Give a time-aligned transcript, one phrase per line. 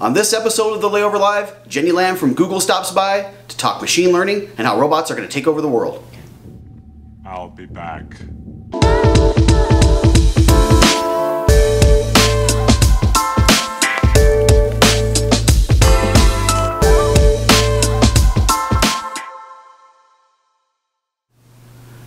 [0.00, 3.82] On this episode of the Layover Live, Jenny Lamb from Google stops by to talk
[3.82, 6.02] machine learning and how robots are going to take over the world.
[7.26, 8.16] I'll be back.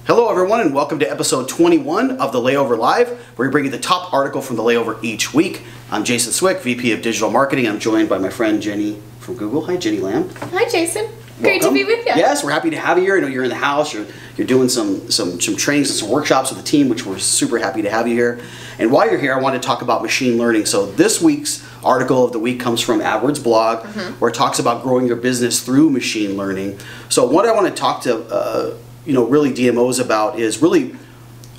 [0.06, 3.72] Hello, everyone, and welcome to episode 21 of the Layover Live, where we bring you
[3.72, 5.62] the top article from the layover each week.
[5.94, 7.68] I'm Jason Swick, VP of Digital Marketing.
[7.68, 9.64] I'm joined by my friend Jenny from Google.
[9.68, 10.28] Hi, Jenny Lamb.
[10.42, 11.08] Hi, Jason.
[11.40, 12.14] Great to be with you.
[12.16, 13.18] Yes, we're happy to have you here.
[13.18, 13.94] I know you're in the house.
[13.94, 17.20] You're you're doing some some some trainings and some workshops with the team, which we're
[17.20, 18.40] super happy to have you here.
[18.80, 20.66] And while you're here, I want to talk about machine learning.
[20.66, 24.14] So this week's article of the week comes from AdWords blog, Mm-hmm.
[24.20, 26.80] where it talks about growing your business through machine learning.
[27.10, 30.96] So what I want to talk to uh, you know really DMOs about is really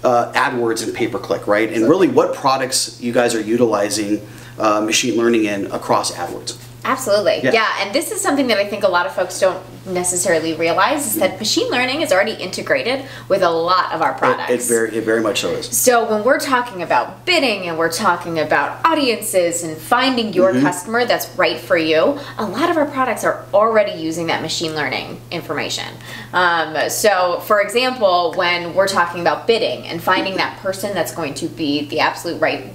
[0.05, 1.73] uh, AdWords and pay per click, right?
[1.73, 4.27] And really what products you guys are utilizing
[4.59, 6.64] uh, machine learning in across AdWords.
[6.85, 7.41] Absolutely.
[7.43, 7.53] Yeah.
[7.53, 7.77] Yeah.
[7.81, 11.17] and this is something that I think a lot of folks don't necessarily realize is
[11.17, 14.51] that machine learning is already integrated with a lot of our products.
[14.51, 15.77] It, it very it very much so is.
[15.77, 20.63] so when we're talking about bidding and we're talking about audiences and finding your Mm-hmm.
[20.63, 24.75] customer that's right for you, a lot of our products are already using that machine
[24.75, 25.89] learning information.
[26.33, 31.35] Um, so, for example, when we're talking about bidding and finding that person that's going
[31.35, 32.73] to be the absolute right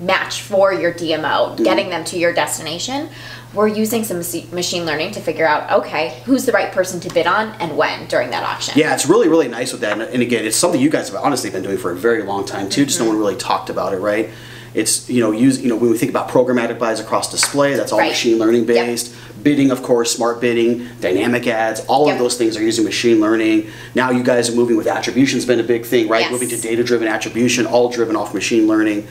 [0.00, 1.18] match for your DMO,
[1.48, 1.62] Mm-hmm.
[1.62, 3.08] getting them to your destination,
[3.54, 4.18] we're using some
[4.54, 8.06] machine learning to figure out okay, who's the right person to bid on and when
[8.06, 8.74] during that auction.
[8.76, 9.92] Yeah, it's really, really nice with that.
[9.92, 12.44] And, and again, it's something you guys have honestly been doing for a very long
[12.44, 12.84] time too.
[12.84, 14.28] Just no one really talked about it, right?
[14.74, 17.92] It's you know, use you know when we think about programmatic buys across display, that's
[17.92, 18.08] all Right.
[18.10, 18.86] machine learning Yep.
[18.86, 19.12] based.
[19.42, 22.14] Bidding, of course, smart bidding, dynamic ads, all Yep.
[22.14, 23.66] of those things are using machine learning.
[23.94, 26.22] Now you guys are moving with attribution's been a big thing, right?
[26.22, 26.30] Yes.
[26.32, 29.06] Moving to data driven attribution, all driven off machine learning.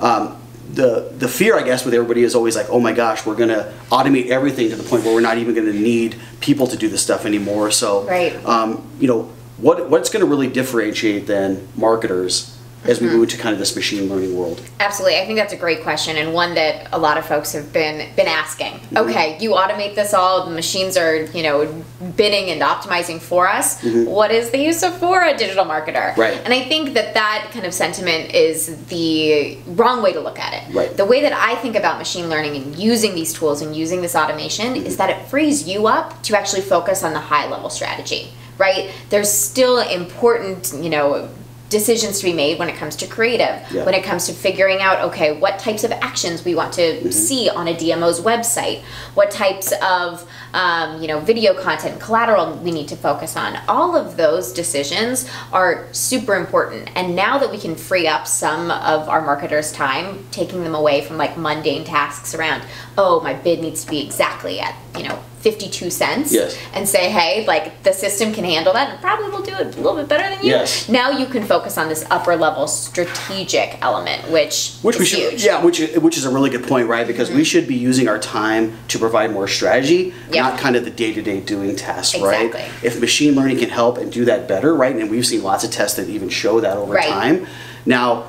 [0.00, 0.36] Um,
[0.72, 3.66] the the fear, I guess, with everybody is always like, oh my gosh, we're gonna
[3.90, 7.02] automate everything to the point where we're not even gonna need people to do this
[7.02, 7.70] stuff anymore.
[7.72, 8.34] So, Right.
[8.46, 12.52] um, you know, what what's gonna really differentiate then marketers
[12.84, 14.62] as we move to kind of this machine learning world?
[14.80, 15.18] Absolutely.
[15.18, 18.14] I think that's a great question and one that a lot of folks have been
[18.16, 18.72] been asking.
[18.72, 18.96] Mm-hmm.
[18.96, 21.84] Okay, you automate this all, the machines are, you know,
[22.16, 23.82] bidding and optimizing for us.
[23.82, 26.12] What is the use of for a digital marketer?
[26.12, 26.20] Mm-hmm.
[26.20, 26.40] Right.
[26.44, 30.54] And I think that that kind of sentiment is the wrong way to look at
[30.54, 30.74] it.
[30.74, 30.96] Right.
[30.96, 34.14] The way that I think about machine learning and using these tools and using this
[34.14, 38.32] automation is that it frees you up to actually focus on the high level strategy,
[38.58, 38.90] right?
[39.10, 41.28] There's still important, you know,
[41.70, 43.84] decisions to be made when it comes to creative, Yeah.
[43.86, 47.10] when it comes to figuring out, okay, what types of actions we want to Mm-hmm.
[47.10, 48.80] see on a DMO's website,
[49.14, 53.56] what types of, um, you know, video content, collateral we need to focus on.
[53.68, 56.90] All of those decisions are super important.
[56.96, 61.02] And now that we can free up some of our marketers' time, taking them away
[61.02, 62.62] from like mundane tasks around,
[62.98, 66.54] oh, my bid needs to be exactly at, you know, 52 cents Yes.
[66.74, 69.78] and say hey like the system can handle that and probably will do it a
[69.80, 70.86] little bit better than you Yes.
[70.86, 75.42] now you can focus on this upper level strategic element which Which we should, huge
[75.42, 75.46] Mm-hmm.
[75.46, 77.06] yeah, which which is a really good point, right?
[77.06, 80.42] Because we should be using our time to provide more strategy, Yeah.
[80.42, 82.60] not kind of the day to day doing tasks, Exactly.
[82.60, 82.70] right?
[82.82, 84.94] If machine learning can help and do that better, right?
[84.94, 87.08] And we've seen lots of tests that even show that over Right.
[87.08, 87.46] time.
[87.86, 88.24] Now,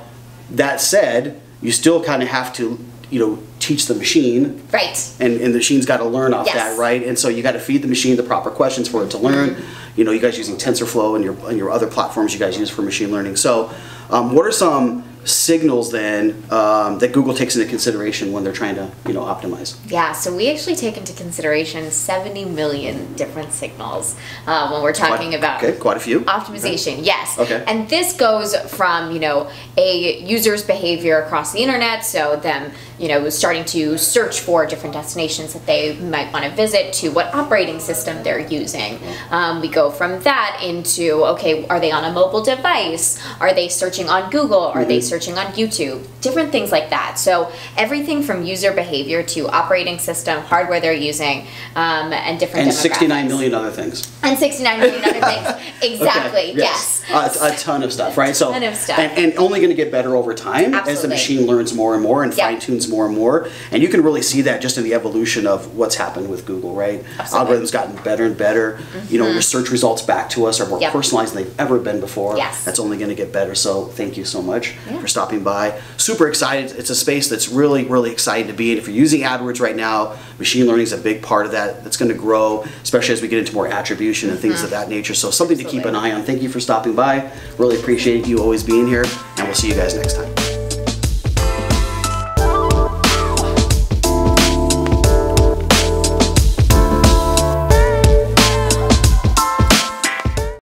[0.50, 2.78] that said, you still kind of have to,
[3.12, 6.54] you know, teach the machine right and, and the machine's got to learn off Yes.
[6.56, 7.02] that, right?
[7.04, 9.62] And so you got to feed the machine the proper questions for it to learn.
[9.96, 12.70] You know, you guys using TensorFlow and your and your other platforms you guys use
[12.70, 13.36] for machine learning.
[13.36, 13.70] So,
[14.10, 18.74] um, what are some signals then um, that Google takes into consideration when they're trying
[18.74, 19.76] to you know optimize?
[19.86, 24.16] yeah so we actually take into consideration 70 million different signals
[24.48, 26.20] uh, when we're talking Quite- about okay, quite a few.
[26.22, 27.62] optimization yes Okay.
[27.68, 33.08] and this goes from you know a user's behavior across the internet so them you
[33.08, 37.26] know starting to search for different destinations that they might want to visit to what
[37.34, 38.98] operating system they're using
[39.30, 43.68] um, we go from that into okay are they on a mobile device are they
[43.68, 44.88] searching on google are Mm-hmm.
[44.88, 49.98] they searching on youtube different things like that so everything from user behavior to operating
[49.98, 53.28] system hardware they're using um, and different And 69 demographics.
[53.28, 54.10] million other things.
[54.22, 58.34] and 69 million other things exactly Okay, yes, A, a ton of stuff, right?
[58.34, 58.98] So, Ton of stuff.
[58.98, 62.02] And, and only going to get better over time as the machine learns more and
[62.02, 62.48] more and Yeah.
[62.48, 63.48] fine tunes more and more.
[63.72, 66.74] And you can really see that just in the evolution of what's happened with Google,
[66.74, 67.02] right?
[67.18, 67.56] Absolutely.
[67.56, 68.78] Algorithms gotten better and better.
[69.08, 69.32] You know, mm-hmm.
[69.32, 70.92] your search results back to us are more Yep.
[70.92, 72.36] personalized than they've ever been before.
[72.36, 72.64] Yes.
[72.64, 73.54] That's only going to get better.
[73.54, 75.00] So, thank you so much Yeah.
[75.00, 75.80] for stopping by.
[75.96, 76.76] Super excited.
[76.78, 78.78] It's a space that's really, really exciting to be in.
[78.78, 81.82] If you're using AdWords right now, machine learning is a big part of that.
[81.84, 84.80] That's going to grow, especially as we get into more attribution and things of mm-hmm.
[84.80, 85.14] that nature.
[85.14, 86.22] So, something to keep an eye on.
[86.22, 87.30] Thank you for stopping by.
[87.58, 89.04] Really appreciate you always being here,
[89.38, 90.31] and we'll see you guys next time.